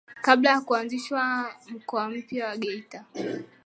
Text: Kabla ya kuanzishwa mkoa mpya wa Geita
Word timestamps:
Kabla 0.25 0.49
ya 0.51 0.61
kuanzishwa 0.61 1.45
mkoa 1.69 2.09
mpya 2.09 2.45
wa 2.47 2.57
Geita 2.57 3.05